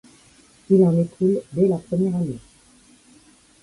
[0.71, 2.39] Il en écoule dès la première année.